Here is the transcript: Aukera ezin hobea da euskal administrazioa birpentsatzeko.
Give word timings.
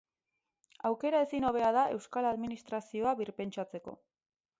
Aukera 0.89 1.19
ezin 1.25 1.45
hobea 1.49 1.69
da 1.75 1.83
euskal 1.97 2.29
administrazioa 2.31 3.13
birpentsatzeko. 3.21 3.95